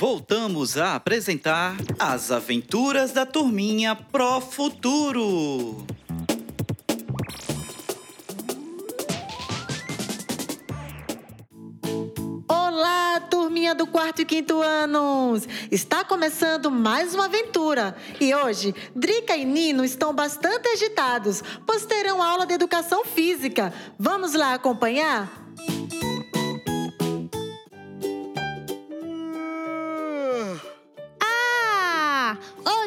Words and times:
voltamos 0.00 0.78
a 0.78 0.94
apresentar 0.94 1.76
As 1.98 2.30
Aventuras 2.30 3.12
da 3.12 3.26
Turminha 3.26 3.94
Pro 3.94 4.40
Futuro. 4.40 5.86
Olá, 12.48 13.20
turminha 13.30 13.74
do 13.74 13.86
quarto 13.86 14.22
e 14.22 14.24
quinto 14.24 14.62
anos! 14.62 15.46
Está 15.70 16.02
começando 16.02 16.70
mais 16.70 17.14
uma 17.14 17.26
aventura 17.26 17.94
e 18.18 18.34
hoje 18.34 18.74
Drica 18.96 19.36
e 19.36 19.44
Nino 19.44 19.84
estão 19.84 20.14
bastante 20.14 20.66
agitados, 20.66 21.44
pois 21.66 21.84
terão 21.84 22.22
aula 22.22 22.46
de 22.46 22.54
educação 22.54 23.04
física. 23.04 23.70
Vamos 23.98 24.32
lá 24.32 24.54
acompanhar? 24.54 25.49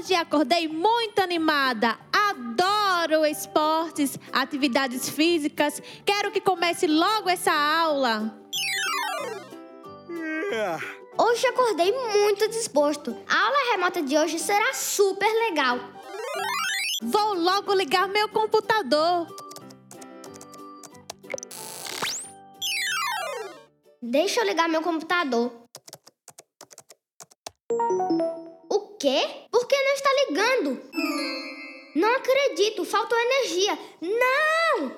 Hoje 0.04 0.16
acordei 0.16 0.68
muito 0.68 1.20
animada. 1.22 1.98
Adoro 2.12 3.26
esportes, 3.26 4.20
atividades 4.34 5.08
físicas. 5.08 5.82
Quero 6.06 6.30
que 6.30 6.42
comece 6.42 6.88
logo 6.88 7.30
essa 7.30 7.54
aula. 7.54 8.38
Hoje 11.18 11.48
acordei 11.48 11.90
muito 11.94 12.50
disposto. 12.50 13.16
A 13.30 13.46
aula 13.46 13.72
remota 13.72 14.02
de 14.02 14.18
hoje 14.18 14.40
será 14.40 14.74
super 14.74 15.32
legal. 15.50 15.80
Vou 17.02 17.36
logo 17.36 17.74
ligar 17.74 18.10
meu 18.10 18.28
computador. 18.28 19.34
Deixa 24.02 24.42
eu 24.42 24.46
ligar 24.46 24.68
meu 24.68 24.82
computador. 24.82 25.64
Quê? 29.04 29.22
Por 29.52 29.68
que 29.68 29.76
não 29.76 29.94
está 29.96 30.10
ligando? 30.14 30.82
Não 31.94 32.16
acredito, 32.16 32.86
faltou 32.86 33.18
energia. 33.20 33.78
Não! 34.00 34.96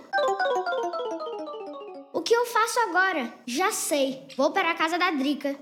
O 2.14 2.22
que 2.22 2.36
eu 2.36 2.46
faço 2.46 2.80
agora? 2.82 3.34
Já 3.48 3.72
sei. 3.72 4.28
Vou 4.38 4.52
para 4.52 4.70
a 4.70 4.76
casa 4.76 5.00
da 5.00 5.10
Drica. 5.10 5.60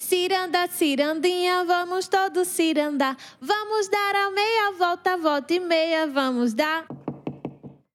Ciranda, 0.00 0.68
cirandinha, 0.68 1.66
vamos 1.66 2.08
todos 2.08 2.48
cirandar. 2.48 3.14
Vamos 3.42 3.88
dar 3.88 4.16
a 4.16 4.30
meia 4.30 4.70
volta, 4.70 5.18
volta 5.18 5.52
e 5.52 5.60
meia, 5.60 6.06
vamos 6.06 6.54
dar. 6.54 6.86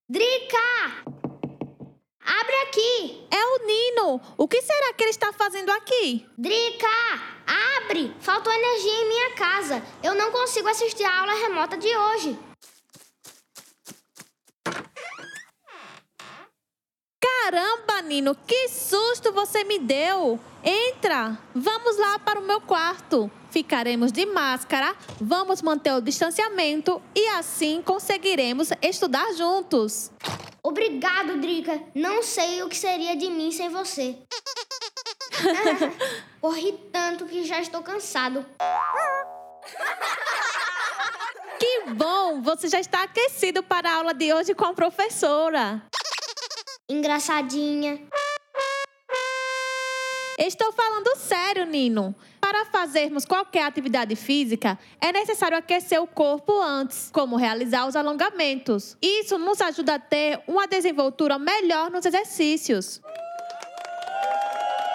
Drica! 0.08 1.07
Abre 2.28 2.56
aqui! 2.64 3.26
É 3.32 3.46
o 3.46 3.66
Nino. 3.66 4.22
O 4.38 4.50
que 4.50 4.62
será 4.62 4.94
que 4.94 5.04
ele 5.04 5.12
está 5.12 5.32
fazendo 5.32 5.70
aqui? 5.70 6.28
Drica! 6.38 6.88
Abre! 7.78 8.14
Faltou 8.20 8.52
energia 8.52 8.92
em 8.92 9.08
minha 9.08 9.32
casa. 9.36 9.82
Eu 10.04 10.14
não 10.14 10.30
consigo 10.30 10.68
assistir 10.68 11.06
a 11.06 11.20
aula 11.22 11.34
remota 11.34 11.78
de 11.78 11.88
hoje. 11.88 12.38
Caramba, 17.22 18.02
Nino, 18.02 18.36
que 18.36 18.68
susto 18.68 19.32
você 19.32 19.64
me 19.64 19.80
deu! 19.80 20.38
Entra! 20.62 21.40
Vamos 21.56 21.98
lá 21.98 22.20
para 22.20 22.42
o 22.42 22.44
meu 22.44 22.60
quarto. 22.60 23.32
Ficaremos 23.50 24.12
de 24.12 24.26
máscara, 24.26 24.94
vamos 25.22 25.62
manter 25.62 25.94
o 25.94 26.02
distanciamento 26.02 27.02
e 27.16 27.26
assim 27.30 27.82
conseguiremos 27.82 28.72
estudar 28.82 29.34
juntos. 29.34 30.12
Obrigado, 30.68 31.40
Drica. 31.40 31.82
Não 31.96 32.22
sei 32.22 32.62
o 32.62 32.68
que 32.68 32.76
seria 32.76 33.16
de 33.16 33.30
mim 33.30 33.54
sem 33.54 33.70
você. 33.70 34.18
Corri 36.42 36.74
tanto 36.92 37.26
que 37.26 37.46
já 37.46 37.62
estou 37.62 37.82
cansado. 37.82 38.46
Que 41.58 41.92
bom! 41.94 42.42
Você 42.42 42.68
já 42.68 42.82
está 42.82 43.04
aquecido 43.04 43.64
para 43.64 43.90
a 43.90 43.96
aula 43.96 44.14
de 44.14 44.34
hoje 44.34 44.54
com 44.54 44.66
a 44.66 44.74
professora. 44.74 45.82
Engraçadinha. 46.90 48.06
Estou 50.38 50.74
falando 50.74 51.16
sério, 51.16 51.66
Nino. 51.66 52.14
Para 52.50 52.64
fazermos 52.64 53.26
qualquer 53.26 53.64
atividade 53.64 54.16
física, 54.16 54.80
é 55.02 55.12
necessário 55.12 55.58
aquecer 55.58 56.02
o 56.02 56.08
corpo 56.08 56.62
antes, 56.62 57.10
como 57.12 57.36
realizar 57.36 57.86
os 57.86 57.94
alongamentos. 57.94 58.96
Isso 59.02 59.38
nos 59.38 59.60
ajuda 59.60 59.96
a 59.96 60.00
ter 60.00 60.40
uma 60.48 60.66
desenvoltura 60.66 61.38
melhor 61.38 61.92
nos 61.92 62.06
exercícios. 62.06 63.02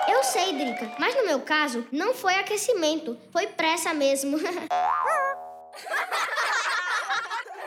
Eu 0.09 0.25
sei, 0.25 0.55
Drica, 0.55 0.93
mas 0.99 1.15
no 1.15 1.27
meu 1.27 1.41
caso 1.41 1.87
não 1.93 2.15
foi 2.15 2.37
aquecimento, 2.37 3.19
foi 3.31 3.47
pressa 3.49 3.93
mesmo. 3.93 4.39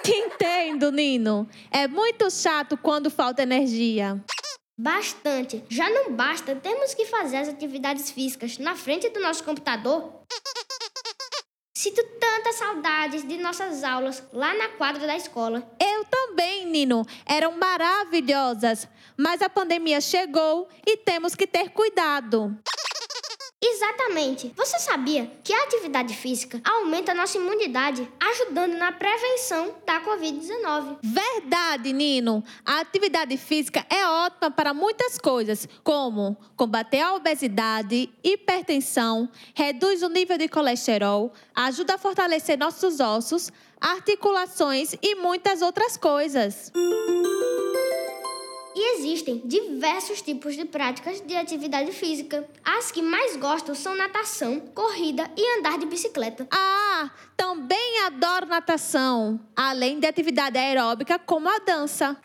Entendo, 0.04 0.92
Nino. 0.92 1.48
É 1.70 1.88
muito 1.88 2.32
chato 2.32 2.76
quando 2.76 3.12
falta 3.12 3.44
energia. 3.44 4.20
Bastante. 4.78 5.64
Já 5.70 5.90
não 5.90 6.12
basta, 6.14 6.56
temos 6.56 6.94
que 6.94 7.06
fazer 7.06 7.38
as 7.38 7.48
atividades 7.48 8.12
físicas 8.12 8.58
na 8.58 8.76
frente 8.76 9.10
do 9.10 9.22
nosso 9.22 9.44
computador. 9.44 10.22
Sinto 11.78 12.04
tantas 12.20 12.56
saudades 12.56 13.28
de 13.28 13.38
nossas 13.38 13.84
aulas 13.84 14.24
lá 14.34 14.54
na 14.54 14.70
quadra 14.70 15.06
da 15.06 15.16
escola. 15.16 15.64
Eu 15.80 16.06
também, 16.06 16.66
Nino. 16.66 17.06
Eram 17.26 17.58
maravilhosas. 17.58 18.88
Mas 19.18 19.42
a 19.42 19.50
pandemia 19.50 20.02
chegou 20.02 20.68
e 20.86 20.98
temos 20.98 21.36
que 21.36 21.48
ter 21.48 21.70
cuidado. 21.70 22.58
Exatamente. 23.86 24.52
Você 24.56 24.80
sabia 24.80 25.32
que 25.44 25.54
a 25.54 25.64
atividade 25.64 26.16
física 26.16 26.60
aumenta 26.64 27.12
a 27.12 27.16
nossa 27.16 27.38
imunidade, 27.38 28.08
ajudando 28.20 28.74
na 28.74 28.92
prevenção 28.92 29.76
da 29.86 30.02
Covid-19? 30.02 30.98
Verdade, 31.04 31.94
Nino. 31.94 32.44
A 32.66 32.80
atividade 32.80 33.38
física 33.38 33.86
é 33.88 34.08
ótima 34.08 34.50
para 34.50 34.74
muitas 34.74 35.20
coisas, 35.20 35.68
como 35.84 36.36
combater 36.56 37.02
a 37.02 37.14
obesidade, 37.14 38.10
hipertensão, 38.24 39.30
reduz 39.54 40.02
o 40.02 40.10
nível 40.10 40.38
de 40.38 40.48
colesterol, 40.48 41.32
ajuda 41.54 41.94
a 41.96 42.00
fortalecer 42.00 42.58
nossos 42.58 43.00
ossos, 43.00 43.52
articulações 43.80 44.96
e 45.00 45.14
muitas 45.16 45.62
outras 45.62 45.96
coisas. 45.96 46.72
E 46.76 47.95
existem 49.16 49.42
diversos 49.46 50.22
tipos 50.22 50.56
de 50.56 50.66
práticas 50.66 51.22
de 51.22 51.36
atividade 51.36 51.92
física. 51.94 52.46
As 52.64 52.92
que 52.92 53.02
mais 53.02 53.38
gosto 53.38 53.74
são 53.74 53.96
natação, 53.96 54.60
corrida 54.60 55.32
e 55.38 55.60
andar 55.60 55.78
de 55.78 55.86
bicicleta. 55.86 56.46
Ah, 56.52 57.10
também 57.38 58.04
adoro 58.06 58.46
natação, 58.46 59.40
além 59.56 60.00
de 60.00 60.08
atividade 60.08 60.58
aeróbica 60.58 61.18
como 61.18 61.48
a 61.50 61.60
dança. 61.60 62.18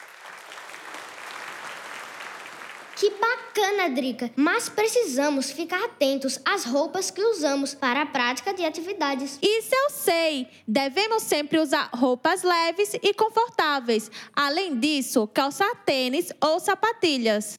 Que 3.01 3.09
bacana, 3.09 3.89
Drica! 3.89 4.31
Mas 4.37 4.69
precisamos 4.69 5.51
ficar 5.51 5.83
atentos 5.85 6.39
às 6.45 6.67
roupas 6.67 7.11
que 7.11 7.23
usamos 7.23 7.73
para 7.73 8.03
a 8.03 8.07
prática 8.07 8.53
de 8.53 8.63
atividades. 8.63 9.39
Isso 9.41 9.75
eu 9.75 9.89
sei! 9.89 10.47
Devemos 10.69 11.23
sempre 11.23 11.59
usar 11.59 11.89
roupas 11.95 12.43
leves 12.43 12.93
e 13.03 13.15
confortáveis. 13.15 14.11
Além 14.37 14.79
disso, 14.79 15.27
calçar 15.29 15.75
tênis 15.77 16.31
ou 16.45 16.61
sapatilhas. 16.61 17.59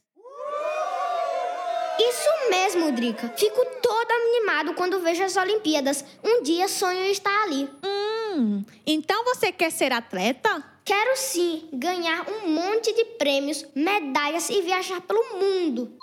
Isso 1.98 2.30
mesmo, 2.48 2.92
Drica. 2.92 3.28
Fico 3.36 3.66
todo 3.82 4.12
animado 4.12 4.74
quando 4.74 5.00
vejo 5.00 5.24
as 5.24 5.36
Olimpíadas. 5.36 6.04
Um 6.22 6.44
dia 6.44 6.68
sonho 6.68 7.02
estar 7.06 7.42
ali. 7.42 7.68
Hum, 7.84 8.64
então 8.86 9.24
você 9.24 9.50
quer 9.50 9.72
ser 9.72 9.92
atleta? 9.92 10.71
Quero 10.84 11.16
sim 11.16 11.68
ganhar 11.72 12.28
um 12.28 12.48
monte 12.48 12.92
de 12.92 13.04
prêmios, 13.04 13.64
medalhas 13.72 14.50
e 14.50 14.60
viajar 14.62 15.00
pelo 15.00 15.38
mundo. 15.38 15.96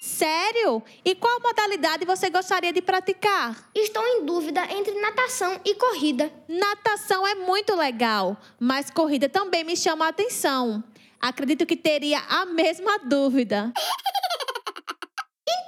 Sério? 0.00 0.82
E 1.04 1.16
qual 1.16 1.40
modalidade 1.40 2.04
você 2.04 2.30
gostaria 2.30 2.72
de 2.72 2.80
praticar? 2.80 3.70
Estou 3.74 4.06
em 4.06 4.24
dúvida 4.24 4.62
entre 4.72 4.94
natação 5.00 5.60
e 5.64 5.74
corrida. 5.74 6.32
Natação 6.46 7.26
é 7.26 7.34
muito 7.34 7.74
legal, 7.74 8.36
mas 8.58 8.88
corrida 8.88 9.28
também 9.28 9.64
me 9.64 9.76
chama 9.76 10.06
a 10.06 10.10
atenção. 10.10 10.84
Acredito 11.20 11.66
que 11.66 11.76
teria 11.76 12.20
a 12.28 12.46
mesma 12.46 13.00
dúvida. 13.00 13.72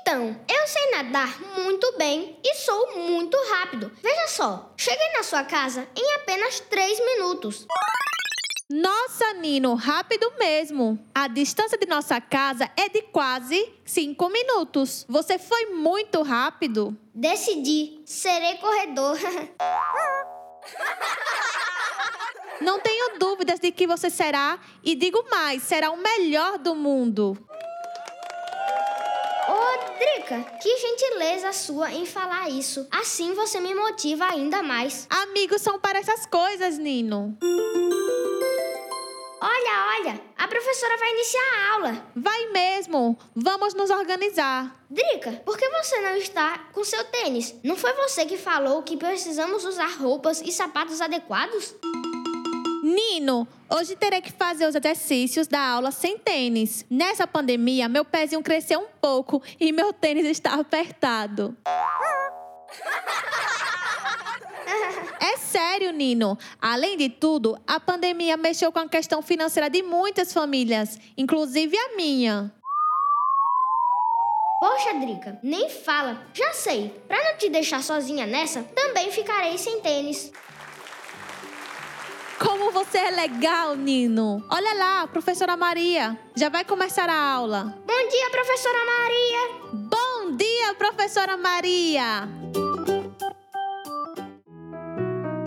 Então, 0.00 0.40
eu 0.49 0.67
sei 0.69 0.90
nadar 0.93 1.40
muito 1.58 1.96
bem 1.96 2.38
e 2.44 2.55
sou 2.56 2.96
muito 2.96 3.37
rápido. 3.50 3.90
Veja 4.00 4.28
só, 4.28 4.72
cheguei 4.76 5.12
na 5.17 5.25
sua 5.25 5.43
casa 5.43 5.88
em 5.96 6.14
apenas 6.14 6.60
3 6.60 6.99
minutos. 7.00 7.67
Nossa, 8.70 9.34
Nino, 9.34 9.75
rápido 9.75 10.32
mesmo. 10.38 10.99
A 11.14 11.28
distância 11.28 11.76
de 11.76 11.87
nossa 11.87 12.19
casa 12.19 12.70
é 12.76 12.88
de 12.88 13.02
quase 13.02 13.70
5 13.84 14.28
minutos. 14.31 15.05
Você 15.06 15.38
foi 15.38 15.66
muito 15.66 16.22
rápido. 16.22 16.96
Decidi, 17.14 18.00
serei 18.06 18.56
corredor. 18.56 19.19
Não 22.62 22.81
tenho 22.81 23.19
dúvidas 23.19 23.61
de 23.61 23.70
que 23.70 23.87
você 23.87 24.08
será, 24.08 24.58
e 24.82 24.94
digo 24.94 25.22
mais, 25.31 25.62
será 25.62 25.90
o 25.90 25.99
melhor 25.99 26.56
do 26.56 26.75
mundo. 26.75 27.37
Ô, 29.46 29.99
Drica, 29.99 30.43
que 30.62 30.78
gentileza 30.78 31.52
sua 31.52 31.93
em 31.93 32.06
falar 32.06 32.49
isso. 32.49 32.88
Assim 32.90 33.34
você 33.34 33.60
me 33.60 33.75
motiva 33.75 34.25
ainda 34.25 34.62
mais. 34.62 35.06
Amigos 35.10 35.60
são 35.60 35.78
para 35.78 35.99
essas 35.99 36.25
coisas, 36.25 36.78
Nino. 36.78 37.37
Olha, 39.46 39.99
olha, 39.99 40.20
a 40.38 40.49
professora 40.49 40.96
vai 40.96 41.11
iniciar 41.11 41.43
a 41.43 41.73
aula. 41.75 42.06
Vai 42.17 42.46
mesmo. 42.46 43.14
Vamos 43.37 43.75
nos 43.75 43.91
organizar. 43.91 44.75
Drica, 44.88 45.32
por 45.44 45.58
que 45.58 45.69
você 45.69 46.00
não 46.00 46.17
está 46.17 46.61
com 46.73 46.82
seu 46.82 47.05
tênis? 47.05 47.55
Não 47.62 47.76
foi 47.76 47.93
você 47.93 48.25
que 48.25 48.38
falou 48.38 48.82
que 48.82 48.96
precisamos 48.96 49.67
usar 49.67 49.99
roupas 49.99 50.41
e 50.41 50.50
sapatos 50.50 51.02
adequados? 51.02 51.75
Nino, 52.82 53.46
hoje 53.70 53.94
terei 53.94 54.23
que 54.23 54.32
fazer 54.32 54.67
os 54.67 54.75
exercícios 54.75 55.46
da 55.46 55.61
aula 55.61 55.91
sem 55.91 56.17
tênis. 56.17 56.87
Nessa 56.88 57.26
pandemia, 57.26 57.87
meu 57.87 58.02
pezinho 58.02 58.43
cresceu 58.43 58.81
um 58.81 58.88
pouco 58.99 59.43
e 59.61 59.73
meu 59.73 59.93
tênis 59.93 60.25
está 60.25 60.55
apertado. 60.55 61.55
É 65.20 65.36
sério, 65.36 65.92
Nino. 65.92 66.38
Além 66.60 66.96
de 66.96 67.08
tudo, 67.08 67.58
a 67.66 67.78
pandemia 67.80 68.36
mexeu 68.36 68.70
com 68.70 68.78
a 68.78 68.88
questão 68.88 69.22
financeira 69.22 69.70
de 69.70 69.82
muitas 69.82 70.32
famílias, 70.32 70.98
inclusive 71.16 71.76
a 71.76 71.96
minha. 71.96 72.52
Poxa, 74.60 74.94
Drica, 74.94 75.38
nem 75.42 75.68
fala. 75.68 76.26
Já 76.32 76.52
sei. 76.52 76.88
Pra 77.06 77.22
não 77.22 77.36
te 77.36 77.50
deixar 77.50 77.82
sozinha 77.82 78.26
nessa, 78.26 78.62
também 78.74 79.10
ficarei 79.10 79.58
sem 79.58 79.80
tênis. 79.80 80.32
Como 82.38 82.70
você 82.72 82.98
é 82.98 83.10
legal, 83.10 83.76
Nino. 83.76 84.44
Olha 84.50 84.74
lá, 84.74 85.06
professora 85.06 85.56
Maria. 85.56 86.18
Já 86.34 86.48
vai 86.48 86.64
começar 86.64 87.08
a 87.08 87.32
aula. 87.32 87.78
Bom 87.86 88.08
dia, 88.08 88.30
professora 88.30 88.78
Maria. 88.84 89.48
Bom 89.72 90.36
dia, 90.36 90.74
professora 90.74 91.36
Maria. 91.36 92.44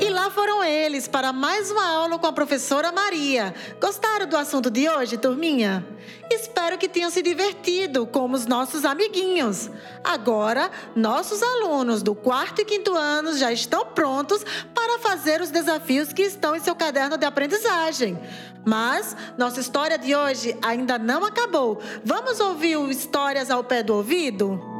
E 0.07 0.09
lá 0.09 0.31
foram 0.31 0.63
eles 0.63 1.05
para 1.05 1.33
mais 1.33 1.69
uma 1.69 1.85
aula 1.85 2.17
com 2.17 2.25
a 2.25 2.31
professora 2.31 2.93
Maria. 2.93 3.53
Gostaram 3.77 4.25
do 4.25 4.37
assunto 4.37 4.71
de 4.71 4.87
hoje, 4.87 5.17
turminha? 5.17 5.85
Espero 6.31 6.77
que 6.77 6.87
tenham 6.87 7.09
se 7.09 7.21
divertido 7.21 8.07
como 8.07 8.33
os 8.33 8.45
nossos 8.45 8.85
amiguinhos. 8.85 9.69
Agora, 10.01 10.71
nossos 10.95 11.43
alunos 11.43 12.01
do 12.01 12.15
quarto 12.15 12.61
e 12.61 12.65
quinto 12.65 12.95
anos 12.95 13.37
já 13.37 13.51
estão 13.51 13.87
prontos 13.87 14.45
para 14.73 14.97
fazer 14.99 15.41
os 15.41 15.51
desafios 15.51 16.13
que 16.13 16.21
estão 16.21 16.55
em 16.55 16.61
seu 16.61 16.73
caderno 16.73 17.17
de 17.17 17.25
aprendizagem. 17.25 18.17
Mas 18.65 19.13
nossa 19.37 19.59
história 19.59 19.97
de 19.97 20.15
hoje 20.15 20.57
ainda 20.61 20.97
não 20.97 21.25
acabou. 21.25 21.81
Vamos 22.05 22.39
ouvir 22.39 22.77
o 22.77 22.89
Histórias 22.89 23.51
ao 23.51 23.61
pé 23.61 23.83
do 23.83 23.93
ouvido? 23.93 24.76